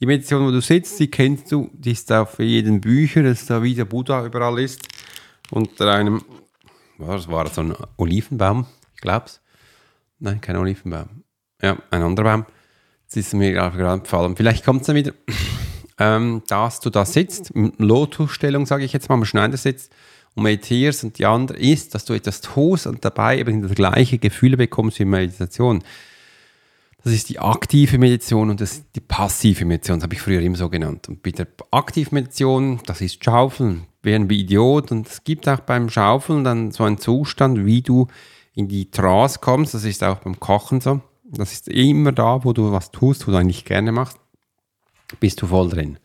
Die 0.00 0.06
Meditation, 0.06 0.46
wo 0.46 0.52
du 0.52 0.60
sitzt, 0.60 0.98
die 1.00 1.10
kennst 1.10 1.50
du, 1.50 1.70
die 1.74 1.90
ist 1.90 2.10
auf 2.12 2.38
jedem 2.38 2.80
Bücher, 2.80 3.24
dass 3.24 3.46
da 3.46 3.62
wie 3.62 3.74
der 3.74 3.84
Buddha 3.84 4.24
überall 4.24 4.60
ist. 4.60 4.80
Unter 5.50 5.92
einem, 5.92 6.22
was 6.98 7.28
war 7.28 7.44
das, 7.44 7.56
so 7.56 7.62
ein 7.62 7.74
Olivenbaum, 7.96 8.66
ich 8.94 9.00
glaub's. 9.00 9.40
Nein, 10.20 10.40
kein 10.40 10.56
Olivenbaum. 10.56 11.24
Ja, 11.60 11.78
ein 11.90 12.02
anderer 12.02 12.24
Baum. 12.24 12.46
Das 13.06 13.16
ist 13.16 13.34
mir 13.34 13.52
gerade 13.52 14.00
gefallen. 14.00 14.36
Vielleicht 14.36 14.64
kommt 14.64 14.82
es 14.82 14.86
dann 14.86 14.96
wieder, 14.96 15.12
ähm, 15.98 16.42
dass 16.46 16.78
du 16.78 16.90
da 16.90 17.04
sitzt, 17.04 17.52
Lotusstellung, 17.78 18.66
sage 18.66 18.84
ich 18.84 18.92
jetzt 18.92 19.08
mal, 19.08 19.16
am 19.16 19.24
Schneidersitz 19.24 19.86
und 19.86 19.88
meditierst 20.38 21.04
und 21.04 21.18
die 21.18 21.26
andere 21.26 21.58
ist, 21.58 21.94
dass 21.94 22.04
du 22.04 22.14
etwas 22.14 22.40
tust 22.40 22.86
und 22.86 23.04
dabei 23.04 23.38
eben 23.38 23.62
das 23.62 23.74
gleiche 23.74 24.18
Gefühle 24.18 24.56
bekommst 24.56 24.98
wie 24.98 25.04
Meditation. 25.04 25.82
Das 27.04 27.12
ist 27.12 27.28
die 27.28 27.38
aktive 27.38 27.96
Meditation 27.98 28.50
und 28.50 28.60
das 28.60 28.72
ist 28.72 28.86
die 28.94 29.00
passive 29.00 29.64
Meditation, 29.64 29.98
das 29.98 30.04
habe 30.04 30.14
ich 30.14 30.20
früher 30.20 30.40
immer 30.40 30.56
so 30.56 30.68
genannt. 30.68 31.08
Und 31.08 31.22
bei 31.22 31.30
der 31.30 31.46
aktiven 31.70 32.14
Meditation, 32.14 32.80
das 32.86 33.00
ist 33.00 33.24
Schaufeln, 33.24 33.86
wie 34.02 34.14
ein 34.14 34.28
Idiot. 34.28 34.90
Und 34.90 35.06
es 35.08 35.24
gibt 35.24 35.48
auch 35.48 35.60
beim 35.60 35.88
Schaufeln 35.88 36.44
dann 36.44 36.70
so 36.72 36.84
einen 36.84 36.98
Zustand, 36.98 37.64
wie 37.64 37.82
du 37.82 38.08
in 38.54 38.68
die 38.68 38.90
Trance 38.90 39.38
kommst. 39.40 39.74
Das 39.74 39.84
ist 39.84 40.02
auch 40.02 40.18
beim 40.18 40.40
Kochen 40.40 40.80
so. 40.80 41.00
Das 41.24 41.52
ist 41.52 41.68
immer 41.68 42.12
da, 42.12 42.44
wo 42.44 42.52
du 42.52 42.72
was 42.72 42.90
tust, 42.90 43.26
wo 43.26 43.30
du 43.30 43.38
eigentlich 43.38 43.64
gerne 43.64 43.92
machst, 43.92 44.18
bist 45.20 45.40
du 45.42 45.46
voll 45.46 45.68
drin. 45.68 45.98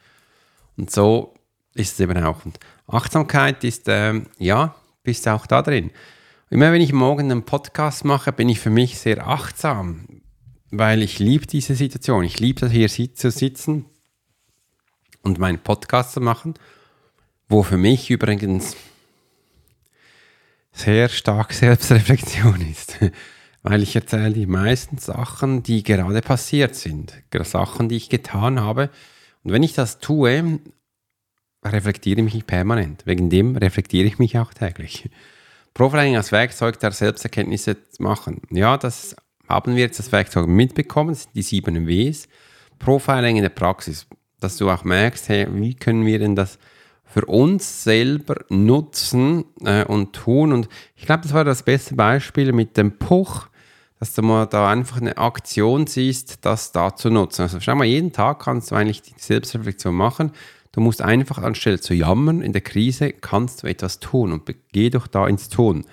Und 0.77 0.91
so 0.91 1.33
ist 1.73 1.93
es 1.93 1.99
eben 1.99 2.23
auch. 2.23 2.45
Und 2.45 2.59
Achtsamkeit 2.87 3.63
ist, 3.63 3.85
ähm, 3.87 4.27
ja, 4.37 4.75
bist 5.03 5.27
auch 5.27 5.45
da 5.45 5.61
drin. 5.61 5.91
Immer 6.49 6.71
wenn 6.71 6.81
ich 6.81 6.93
morgen 6.93 7.31
einen 7.31 7.45
Podcast 7.45 8.05
mache, 8.05 8.31
bin 8.31 8.49
ich 8.49 8.59
für 8.59 8.69
mich 8.69 8.99
sehr 8.99 9.27
achtsam, 9.27 10.21
weil 10.71 11.01
ich 11.01 11.19
liebe 11.19 11.47
diese 11.47 11.75
Situation. 11.75 12.23
Ich 12.23 12.39
liebe 12.39 12.59
das 12.59 12.71
hier 12.71 12.89
zu 13.15 13.31
sitzen 13.31 13.85
und 15.23 15.39
meinen 15.39 15.59
Podcast 15.59 16.13
zu 16.13 16.21
machen, 16.21 16.53
wo 17.47 17.63
für 17.63 17.77
mich 17.77 18.11
übrigens 18.11 18.75
sehr 20.71 21.09
stark 21.09 21.53
Selbstreflexion 21.53 22.61
ist, 22.69 22.99
weil 23.63 23.81
ich 23.81 23.95
erzähle 23.95 24.33
die 24.33 24.45
meisten 24.45 24.97
Sachen, 24.97 25.63
die 25.63 25.83
gerade 25.83 26.21
passiert 26.21 26.75
sind, 26.75 27.13
Sachen, 27.43 27.89
die 27.89 27.95
ich 27.95 28.09
getan 28.09 28.59
habe. 28.59 28.89
Und 29.43 29.53
wenn 29.53 29.63
ich 29.63 29.73
das 29.73 29.99
tue, 29.99 30.59
reflektiere 31.63 32.21
ich 32.21 32.33
mich 32.33 32.47
permanent. 32.47 33.05
Wegen 33.05 33.29
dem 33.29 33.55
reflektiere 33.55 34.07
ich 34.07 34.19
mich 34.19 34.37
auch 34.37 34.53
täglich. 34.53 35.09
Profiling 35.73 36.15
als 36.15 36.31
Werkzeug 36.31 36.79
der 36.79 36.91
Selbsterkenntnisse 36.91 37.77
machen. 37.99 38.41
Ja, 38.51 38.77
das 38.77 39.15
haben 39.47 39.75
wir 39.75 39.81
jetzt 39.81 39.99
das 39.99 40.11
Werkzeug 40.11 40.47
mitbekommen, 40.47 41.17
die 41.33 41.41
sieben 41.41 41.87
Ws. 41.87 42.27
Profiling 42.79 43.37
in 43.37 43.43
der 43.43 43.49
Praxis, 43.49 44.05
dass 44.39 44.57
du 44.57 44.69
auch 44.69 44.83
merkst, 44.83 45.29
hey, 45.29 45.47
wie 45.49 45.73
können 45.73 46.05
wir 46.05 46.19
denn 46.19 46.35
das 46.35 46.59
für 47.13 47.25
uns 47.25 47.83
selber 47.83 48.43
nutzen 48.49 49.45
äh, 49.63 49.85
und 49.85 50.13
tun. 50.13 50.51
Und 50.51 50.67
ich 50.95 51.05
glaube, 51.05 51.21
das 51.21 51.33
war 51.33 51.43
das 51.43 51.61
beste 51.61 51.93
Beispiel 51.93 52.51
mit 52.53 52.75
dem 52.75 52.97
Puch, 52.97 53.47
dass 53.99 54.15
du 54.15 54.23
mal 54.23 54.47
da 54.47 54.69
einfach 54.69 54.97
eine 54.97 55.17
Aktion 55.17 55.85
siehst, 55.85 56.43
das 56.43 56.71
da 56.71 56.95
zu 56.95 57.11
nutzen. 57.11 57.43
Also 57.43 57.59
schau 57.59 57.75
mal, 57.75 57.85
jeden 57.85 58.11
Tag 58.11 58.39
kannst 58.39 58.71
du 58.71 58.75
eigentlich 58.75 59.03
die 59.03 59.13
Selbstreflexion 59.15 59.93
machen. 59.93 60.31
Du 60.73 60.81
musst 60.81 61.03
einfach 61.03 61.37
anstelle 61.37 61.79
zu 61.79 61.93
jammern 61.93 62.41
in 62.41 62.51
der 62.51 62.61
Krise, 62.61 63.13
kannst 63.13 63.61
du 63.63 63.67
etwas 63.67 63.99
tun 63.99 64.33
und 64.33 64.53
geh 64.71 64.89
doch 64.89 65.05
da 65.05 65.27
ins 65.27 65.47
Tun. 65.47 65.85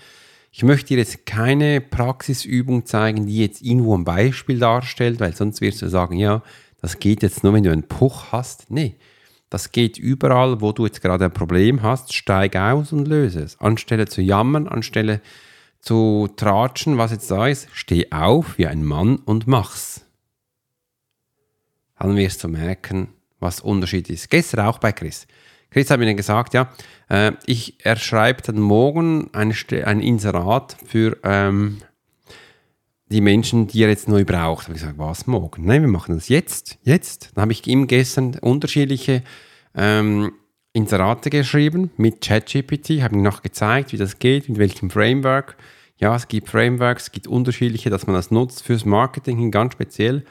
Ich 0.50 0.64
möchte 0.64 0.88
dir 0.88 0.98
jetzt 0.98 1.26
keine 1.26 1.82
Praxisübung 1.82 2.86
zeigen, 2.86 3.26
die 3.26 3.38
jetzt 3.38 3.62
irgendwo 3.62 3.96
ein 3.96 4.04
Beispiel 4.04 4.58
darstellt, 4.58 5.20
weil 5.20 5.36
sonst 5.36 5.60
wirst 5.60 5.82
du 5.82 5.88
sagen, 5.88 6.16
ja, 6.16 6.42
das 6.80 6.98
geht 6.98 7.22
jetzt 7.22 7.44
nur, 7.44 7.52
wenn 7.52 7.62
du 7.62 7.70
einen 7.70 7.88
Puch 7.88 8.32
hast. 8.32 8.70
Nee, 8.70 8.96
das 9.50 9.70
geht 9.70 9.98
überall, 9.98 10.62
wo 10.62 10.72
du 10.72 10.86
jetzt 10.86 11.02
gerade 11.02 11.26
ein 11.26 11.32
Problem 11.32 11.82
hast, 11.82 12.14
steig 12.14 12.56
aus 12.56 12.92
und 12.92 13.06
löse 13.06 13.40
es. 13.40 13.60
Anstelle 13.60 14.08
zu 14.08 14.22
jammern, 14.22 14.66
anstelle 14.66 15.20
zu 15.78 16.26
tratschen, 16.36 16.96
was 16.96 17.10
jetzt 17.10 17.30
da 17.30 17.48
ist, 17.48 17.68
steh 17.74 18.10
auf 18.12 18.56
wie 18.56 18.66
ein 18.66 18.82
Mann 18.82 19.16
und 19.16 19.46
mach's. 19.46 20.06
Dann 21.98 22.16
wirst 22.16 22.42
du 22.42 22.48
merken, 22.48 23.08
was 23.40 23.60
Unterschied 23.60 24.08
ist. 24.10 24.30
Gestern 24.30 24.66
auch 24.66 24.78
bei 24.78 24.92
Chris. 24.92 25.26
Chris 25.70 25.90
hat 25.90 25.98
mir 25.98 26.06
dann 26.06 26.16
gesagt, 26.16 26.54
ja, 26.54 26.70
äh, 27.08 27.32
ich, 27.46 27.74
er 27.84 27.96
schreibt 27.96 28.48
dann 28.48 28.60
morgen 28.60 29.30
ein, 29.32 29.54
ein 29.84 30.00
Inserat 30.00 30.76
für 30.84 31.16
ähm, 31.22 31.78
die 33.10 33.20
Menschen, 33.20 33.66
die 33.66 33.82
er 33.82 33.88
jetzt 33.88 34.08
neu 34.08 34.24
braucht. 34.24 34.64
Habe 34.64 34.74
ich 34.74 34.82
gesagt, 34.82 34.98
was 34.98 35.26
morgen? 35.26 35.64
Nein, 35.64 35.82
wir 35.82 35.88
machen 35.88 36.14
das 36.14 36.28
jetzt, 36.28 36.78
jetzt. 36.82 37.30
Dann 37.34 37.42
habe 37.42 37.52
ich 37.52 37.66
ihm 37.66 37.86
gestern 37.86 38.36
unterschiedliche 38.40 39.22
ähm, 39.74 40.32
Inserate 40.72 41.30
geschrieben 41.30 41.90
mit 41.96 42.20
ChatGPT, 42.20 43.02
habe 43.02 43.16
ihm 43.16 43.22
noch 43.22 43.42
gezeigt, 43.42 43.92
wie 43.92 43.96
das 43.96 44.18
geht, 44.18 44.48
mit 44.48 44.58
welchem 44.58 44.90
Framework. 44.90 45.56
Ja, 45.98 46.14
es 46.14 46.28
gibt 46.28 46.48
Frameworks, 46.48 47.04
es 47.04 47.12
gibt 47.12 47.26
unterschiedliche, 47.26 47.90
dass 47.90 48.06
man 48.06 48.14
das 48.14 48.30
nutzt 48.30 48.62
fürs 48.62 48.84
Marketing 48.84 49.50
ganz 49.50 49.74
speziell. 49.74 50.24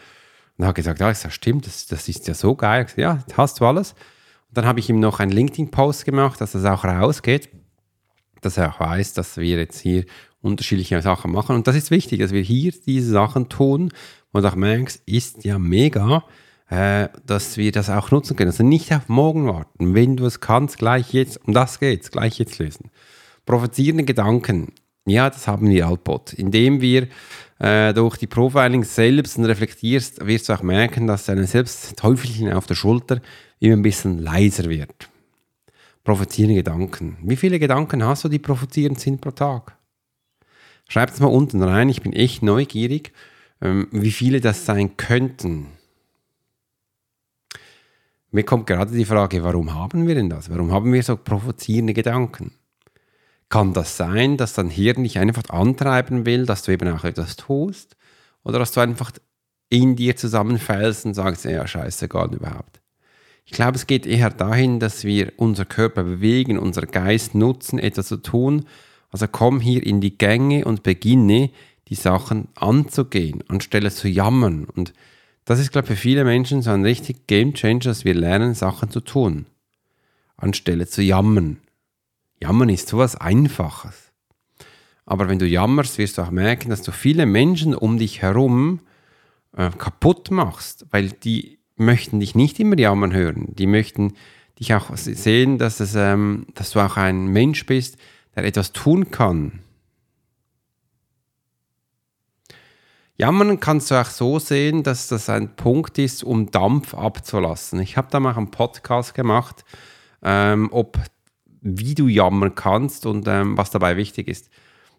Und 0.59 0.65
er 0.65 0.67
hat 0.67 0.75
gesagt, 0.75 0.99
ja, 0.99 1.07
das 1.07 1.33
stimmt, 1.33 1.65
das, 1.67 1.87
das 1.87 2.09
ist 2.09 2.27
ja 2.27 2.33
so 2.33 2.53
geil. 2.53 2.83
Gesagt, 2.83 2.99
ja, 2.99 3.23
hast 3.37 3.61
du 3.61 3.65
alles. 3.65 3.93
Und 4.49 4.57
dann 4.57 4.65
habe 4.65 4.81
ich 4.81 4.89
ihm 4.89 4.99
noch 4.99 5.21
einen 5.21 5.31
LinkedIn-Post 5.31 6.03
gemacht, 6.03 6.41
dass 6.41 6.51
das 6.51 6.65
auch 6.65 6.83
rausgeht, 6.83 7.47
dass 8.41 8.57
er 8.57 8.73
auch 8.73 8.81
weiß, 8.81 9.13
dass 9.13 9.37
wir 9.37 9.57
jetzt 9.57 9.79
hier 9.79 10.03
unterschiedliche 10.41 11.01
Sachen 11.01 11.31
machen. 11.31 11.55
Und 11.55 11.67
das 11.67 11.77
ist 11.77 11.91
wichtig, 11.91 12.19
dass 12.19 12.33
wir 12.33 12.41
hier 12.41 12.73
diese 12.85 13.09
Sachen 13.09 13.47
tun. 13.47 13.93
Und 14.33 14.45
auch 14.45 14.55
merkst, 14.55 15.01
ist 15.05 15.45
ja 15.45 15.57
mega, 15.57 16.25
äh, 16.69 17.07
dass 17.25 17.55
wir 17.55 17.71
das 17.71 17.89
auch 17.89 18.11
nutzen 18.11 18.35
können. 18.35 18.49
Also 18.49 18.63
nicht 18.65 18.93
auf 18.93 19.07
morgen 19.07 19.47
warten. 19.47 19.95
Wenn 19.95 20.17
du 20.17 20.25
es 20.25 20.41
kannst, 20.41 20.77
gleich 20.77 21.13
jetzt, 21.13 21.39
um 21.47 21.53
das 21.53 21.79
geht's, 21.79 22.11
gleich 22.11 22.37
jetzt 22.37 22.59
lösen. 22.59 22.91
Provozierende 23.45 24.03
Gedanken. 24.03 24.73
Ja, 25.05 25.29
das 25.29 25.47
haben 25.47 25.69
wir 25.69 25.87
Altbot. 25.87 26.33
Indem 26.33 26.81
wir 26.81 27.07
äh, 27.59 27.93
durch 27.93 28.17
die 28.17 28.27
Profiling 28.27 28.83
selbst 28.83 29.37
reflektierst, 29.39 30.25
wirst 30.25 30.49
du 30.49 30.53
auch 30.53 30.61
merken, 30.61 31.07
dass 31.07 31.25
dein 31.25 31.45
Selbstteufelchen 31.45 32.53
auf 32.53 32.67
der 32.67 32.75
Schulter 32.75 33.21
immer 33.59 33.75
ein 33.75 33.81
bisschen 33.81 34.19
leiser 34.19 34.69
wird. 34.69 35.09
Provozierende 36.03 36.55
Gedanken. 36.55 37.17
Wie 37.23 37.35
viele 37.35 37.59
Gedanken 37.59 38.03
hast 38.03 38.23
du, 38.23 38.29
die 38.29 38.39
provozierend 38.39 38.99
sind 38.99 39.21
pro 39.21 39.31
Tag? 39.31 39.75
Schreib 40.87 41.11
es 41.11 41.19
mal 41.19 41.27
unten 41.27 41.61
rein, 41.61 41.89
ich 41.89 42.01
bin 42.01 42.13
echt 42.13 42.41
neugierig, 42.41 43.13
ähm, 43.61 43.87
wie 43.91 44.11
viele 44.11 44.41
das 44.41 44.65
sein 44.65 44.97
könnten. 44.97 45.67
Mir 48.31 48.43
kommt 48.43 48.67
gerade 48.67 48.91
die 48.91 49.05
Frage, 49.05 49.43
warum 49.43 49.73
haben 49.73 50.07
wir 50.07 50.15
denn 50.15 50.29
das? 50.29 50.49
Warum 50.49 50.71
haben 50.71 50.93
wir 50.93 51.03
so 51.03 51.17
provozierende 51.17 51.93
Gedanken? 51.93 52.51
Kann 53.49 53.73
das 53.73 53.97
sein, 53.97 54.37
dass 54.37 54.53
dein 54.53 54.69
Hirn 54.69 55.03
dich 55.03 55.17
einfach 55.17 55.49
antreiben 55.49 56.25
will, 56.25 56.45
dass 56.45 56.61
du 56.61 56.71
eben 56.71 56.87
auch 56.89 57.03
etwas 57.03 57.35
tust? 57.35 57.97
Oder 58.43 58.59
dass 58.59 58.71
du 58.71 58.79
einfach 58.79 59.11
in 59.69 59.95
dir 59.95 60.15
zusammenfällst 60.15 61.05
und 61.05 61.13
sagst, 61.13 61.45
ja, 61.45 61.65
scheiße, 61.65 62.07
gar 62.07 62.27
nicht 62.27 62.39
überhaupt. 62.39 62.81
Ich 63.45 63.51
glaube, 63.51 63.77
es 63.77 63.87
geht 63.87 64.05
eher 64.05 64.29
dahin, 64.29 64.79
dass 64.79 65.03
wir 65.03 65.33
unser 65.37 65.65
Körper 65.65 66.03
bewegen, 66.03 66.59
unser 66.59 66.83
Geist 66.83 67.33
nutzen, 67.33 67.79
etwas 67.79 68.07
zu 68.07 68.17
tun. 68.17 68.65
Also 69.09 69.27
komm 69.27 69.59
hier 69.59 69.83
in 69.83 70.01
die 70.01 70.17
Gänge 70.17 70.65
und 70.65 70.83
beginne, 70.83 71.49
die 71.87 71.95
Sachen 71.95 72.49
anzugehen, 72.53 73.43
anstelle 73.47 73.89
zu 73.89 74.07
jammern. 74.07 74.65
Und 74.65 74.93
das 75.45 75.59
ist, 75.59 75.71
glaube 75.71 75.85
ich, 75.85 75.93
für 75.93 75.99
viele 75.99 76.23
Menschen 76.23 76.61
so 76.61 76.69
ein 76.69 76.83
richtig 76.83 77.25
Game 77.25 77.55
Changer, 77.55 77.79
dass 77.79 78.05
wir 78.05 78.13
lernen, 78.13 78.53
Sachen 78.53 78.91
zu 78.91 79.01
tun, 79.01 79.47
anstelle 80.37 80.85
zu 80.85 81.01
jammern. 81.01 81.57
Jammern 82.41 82.69
ist 82.69 82.87
sowas 82.87 83.15
Einfaches. 83.15 84.11
Aber 85.05 85.27
wenn 85.27 85.39
du 85.39 85.47
jammerst, 85.47 85.97
wirst 85.97 86.17
du 86.17 86.21
auch 86.21 86.31
merken, 86.31 86.69
dass 86.69 86.81
du 86.81 86.91
viele 86.91 87.25
Menschen 87.25 87.73
um 87.73 87.97
dich 87.97 88.21
herum 88.21 88.81
äh, 89.57 89.71
kaputt 89.71 90.31
machst, 90.31 90.85
weil 90.91 91.09
die 91.09 91.59
möchten 91.75 92.19
dich 92.19 92.35
nicht 92.35 92.59
immer 92.59 92.77
jammern 92.77 93.13
hören. 93.13 93.47
Die 93.55 93.67
möchten 93.67 94.13
dich 94.59 94.73
auch 94.73 94.95
sehen, 94.95 95.57
dass, 95.57 95.79
es, 95.79 95.95
ähm, 95.95 96.45
dass 96.53 96.71
du 96.71 96.79
auch 96.79 96.97
ein 96.97 97.27
Mensch 97.27 97.65
bist, 97.65 97.97
der 98.35 98.45
etwas 98.45 98.71
tun 98.71 99.09
kann. 99.09 99.59
Jammern 103.17 103.59
kannst 103.59 103.91
du 103.91 103.95
auch 103.95 104.05
so 104.05 104.39
sehen, 104.39 104.83
dass 104.83 105.07
das 105.07 105.29
ein 105.29 105.55
Punkt 105.55 105.97
ist, 105.97 106.23
um 106.23 106.51
Dampf 106.51 106.93
abzulassen. 106.93 107.81
Ich 107.81 107.97
habe 107.97 108.07
da 108.11 108.19
mal 108.19 108.35
einen 108.35 108.51
Podcast 108.51 109.13
gemacht, 109.13 109.65
ähm, 110.21 110.69
ob 110.71 110.97
wie 111.61 111.95
du 111.95 112.07
jammern 112.07 112.55
kannst 112.55 113.05
und 113.05 113.27
ähm, 113.27 113.57
was 113.57 113.71
dabei 113.71 113.97
wichtig 113.97 114.27
ist. 114.27 114.49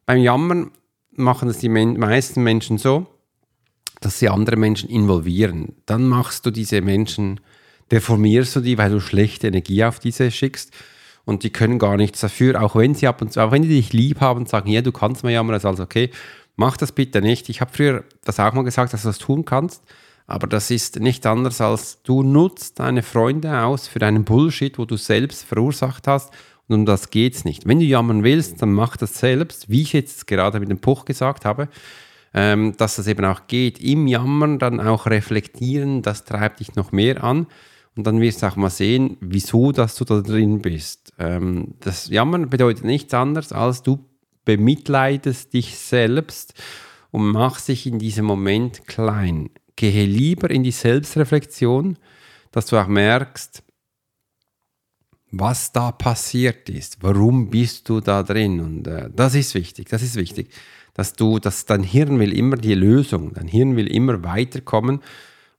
Beim 0.06 0.18
Jammern 0.18 0.70
machen 1.12 1.48
es 1.48 1.58
die 1.58 1.68
men 1.68 1.98
meisten 1.98 2.42
Menschen 2.42 2.78
so, 2.78 3.06
dass 4.00 4.18
sie 4.18 4.28
andere 4.28 4.56
Menschen 4.56 4.88
involvieren. 4.88 5.76
Dann 5.86 6.08
machst 6.08 6.46
du 6.46 6.50
diese 6.50 6.80
Menschen, 6.80 7.40
deformierst 7.90 8.56
du 8.56 8.60
die, 8.60 8.78
weil 8.78 8.90
du 8.90 9.00
schlechte 9.00 9.48
Energie 9.48 9.84
auf 9.84 9.98
diese 9.98 10.30
schickst 10.30 10.72
und 11.24 11.42
die 11.42 11.50
können 11.50 11.78
gar 11.78 11.96
nichts 11.96 12.20
dafür, 12.20 12.62
auch 12.62 12.76
wenn 12.76 12.94
sie 12.94 13.06
ab 13.06 13.20
und 13.20 13.32
zu, 13.32 13.40
auch 13.40 13.52
wenn 13.52 13.62
die 13.62 13.68
dich 13.68 13.92
lieb 13.92 14.20
haben 14.20 14.40
und 14.40 14.48
sagen, 14.48 14.70
ja, 14.70 14.80
du 14.82 14.92
kannst 14.92 15.22
mal 15.22 15.30
jammern, 15.30 15.56
ist 15.56 15.64
alles 15.64 15.80
okay, 15.80 16.10
mach 16.56 16.76
das 16.76 16.92
bitte 16.92 17.20
nicht. 17.20 17.48
Ich 17.48 17.60
habe 17.60 17.72
früher 17.72 18.04
das 18.24 18.40
auch 18.40 18.52
mal 18.52 18.64
gesagt, 18.64 18.92
dass 18.92 19.02
du 19.02 19.08
das 19.08 19.18
tun 19.18 19.44
kannst, 19.44 19.82
aber 20.30 20.46
das 20.46 20.70
ist 20.70 21.00
nicht 21.00 21.26
anders 21.26 21.60
als 21.60 22.02
du 22.02 22.22
nutzt 22.22 22.78
deine 22.78 23.02
Freunde 23.02 23.62
aus 23.62 23.88
für 23.88 23.98
deinen 23.98 24.24
Bullshit, 24.24 24.78
wo 24.78 24.84
du 24.84 24.96
selbst 24.96 25.44
verursacht 25.44 26.06
hast 26.06 26.32
und 26.70 26.74
um 26.74 26.86
das 26.86 27.10
geht 27.10 27.34
es 27.34 27.44
nicht. 27.44 27.66
Wenn 27.66 27.80
du 27.80 27.84
jammern 27.84 28.22
willst, 28.22 28.62
dann 28.62 28.72
mach 28.72 28.96
das 28.96 29.18
selbst, 29.18 29.70
wie 29.70 29.82
ich 29.82 29.92
jetzt 29.92 30.28
gerade 30.28 30.60
mit 30.60 30.70
dem 30.70 30.80
Puch 30.80 31.04
gesagt 31.04 31.44
habe, 31.44 31.68
ähm, 32.32 32.76
dass 32.76 32.94
das 32.94 33.08
eben 33.08 33.24
auch 33.24 33.48
geht. 33.48 33.80
Im 33.80 34.06
Jammern 34.06 34.60
dann 34.60 34.78
auch 34.78 35.06
reflektieren, 35.06 36.02
das 36.02 36.24
treibt 36.24 36.60
dich 36.60 36.76
noch 36.76 36.92
mehr 36.92 37.24
an. 37.24 37.48
Und 37.96 38.06
dann 38.06 38.20
wirst 38.20 38.42
du 38.42 38.46
auch 38.46 38.54
mal 38.54 38.70
sehen, 38.70 39.16
wieso 39.20 39.72
dass 39.72 39.96
du 39.96 40.04
da 40.04 40.20
drin 40.20 40.62
bist. 40.62 41.12
Ähm, 41.18 41.74
das 41.80 42.08
Jammern 42.08 42.48
bedeutet 42.48 42.84
nichts 42.84 43.12
anderes, 43.14 43.52
als 43.52 43.82
du 43.82 44.04
bemitleidest 44.44 45.52
dich 45.52 45.76
selbst 45.76 46.54
und 47.10 47.32
machst 47.32 47.66
dich 47.66 47.84
in 47.84 47.98
diesem 47.98 48.26
Moment 48.26 48.86
klein. 48.86 49.50
Gehe 49.80 50.04
lieber 50.04 50.50
in 50.50 50.62
die 50.62 50.72
Selbstreflexion, 50.72 51.96
dass 52.52 52.66
du 52.66 52.76
auch 52.76 52.86
merkst, 52.86 53.62
was 55.30 55.72
da 55.72 55.90
passiert 55.90 56.68
ist, 56.68 56.98
warum 57.00 57.48
bist 57.48 57.88
du 57.88 58.00
da 58.00 58.22
drin 58.22 58.60
und 58.60 58.86
äh, 58.86 59.08
das 59.10 59.34
ist 59.34 59.54
wichtig, 59.54 59.88
das 59.88 60.02
ist 60.02 60.16
wichtig, 60.16 60.50
dass 60.92 61.14
du, 61.14 61.38
dass 61.38 61.64
dein 61.64 61.82
Hirn 61.82 62.18
will 62.18 62.36
immer 62.36 62.56
die 62.56 62.74
Lösung, 62.74 63.32
dein 63.32 63.48
Hirn 63.48 63.74
will 63.74 63.86
immer 63.86 64.22
weiterkommen 64.22 65.00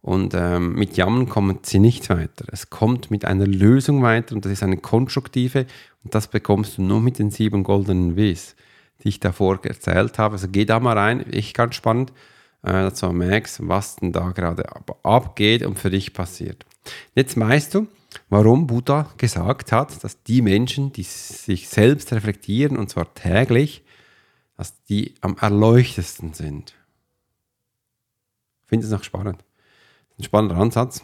und 0.01 0.35
ähm, 0.35 0.75
mit 0.75 0.97
Jammern 0.97 1.27
kommen 1.27 1.57
sie 1.63 1.79
nicht 1.79 2.07
weiter. 2.11 2.45
Es 2.51 2.69
kommt 2.69 3.09
mit 3.09 3.25
einer 3.25 3.47
Lösung 3.47 4.03
weiter 4.03 4.35
und 4.35 4.45
das 4.45 4.51
ist 4.51 4.61
eine 4.61 4.77
konstruktive 4.77 5.65
und 6.03 6.13
das 6.13 6.27
bekommst 6.27 6.77
du 6.77 6.83
nur 6.83 7.01
mit 7.01 7.17
den 7.17 7.31
sieben 7.31 7.63
goldenen 7.63 8.15
Ws, 8.15 8.55
die 9.01 9.09
ich 9.09 9.19
davor 9.19 9.65
erzählt 9.65 10.19
habe. 10.19 10.33
Also 10.33 10.47
geh 10.47 10.65
da 10.65 10.79
mal 10.79 10.95
rein, 10.95 11.27
echt 11.33 11.55
ganz 11.55 11.73
spannend, 11.73 12.13
dass 12.61 12.99
du 12.99 13.11
merkst, 13.11 13.67
was 13.67 13.95
denn 13.95 14.11
da 14.11 14.31
gerade 14.31 14.65
abgeht 15.03 15.65
und 15.65 15.79
für 15.79 15.89
dich 15.89 16.13
passiert. 16.13 16.65
Jetzt 17.15 17.39
weißt 17.39 17.75
du, 17.75 17.87
warum 18.29 18.67
Buddha 18.67 19.09
gesagt 19.17 19.71
hat, 19.71 20.03
dass 20.03 20.21
die 20.23 20.41
Menschen, 20.41 20.91
die 20.91 21.03
sich 21.03 21.69
selbst 21.69 22.11
reflektieren, 22.13 22.77
und 22.77 22.89
zwar 22.89 23.13
täglich, 23.13 23.83
dass 24.57 24.83
die 24.83 25.15
am 25.21 25.37
erleuchtesten 25.37 26.33
sind. 26.33 26.75
Ich 28.63 28.69
finde 28.69 28.85
es 28.85 28.91
noch 28.91 29.03
spannend. 29.03 29.43
Ein 30.17 30.23
spannender 30.23 30.57
Ansatz. 30.57 31.03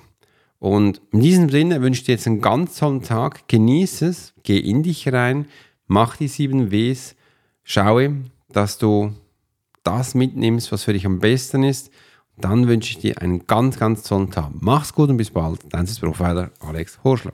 Und 0.60 1.02
in 1.12 1.22
diesem 1.22 1.50
Sinne 1.50 1.82
wünsche 1.82 2.02
ich 2.02 2.06
dir 2.06 2.14
jetzt 2.14 2.28
einen 2.28 2.42
ganz 2.42 2.78
tollen 2.78 3.04
Tag. 3.04 3.48
Genieße 3.48 4.08
es, 4.08 4.34
geh 4.44 4.58
in 4.58 4.84
dich 4.84 5.12
rein, 5.12 5.48
mach 5.88 6.18
die 6.18 6.28
sieben 6.28 6.72
Ws, 6.72 7.16
schaue, 7.64 8.16
dass 8.50 8.78
du 8.78 9.14
das 9.88 10.14
mitnimmst, 10.14 10.72
was 10.72 10.84
für 10.84 10.94
dich 10.94 11.06
am 11.06 11.20
besten 11.20 11.64
ist 11.64 11.92
dann 12.38 12.68
wünsche 12.68 12.92
ich 12.92 13.00
dir 13.00 13.22
einen 13.22 13.48
ganz, 13.48 13.80
ganz 13.80 14.04
tollen 14.04 14.30
Tag. 14.30 14.52
Mach's 14.60 14.94
gut 14.94 15.10
und 15.10 15.18
bis 15.18 15.32
bald. 15.32 15.60
Dein 15.72 15.88
Profiler 15.88 16.52
Alex 16.60 17.00
Horschler. 17.04 17.34